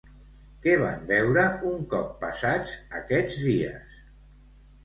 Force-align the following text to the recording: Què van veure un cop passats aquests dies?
Què 0.61 0.71
van 0.83 1.03
veure 1.11 1.43
un 1.73 1.85
cop 1.93 2.15
passats 2.23 2.73
aquests 3.01 3.39
dies? 3.51 4.01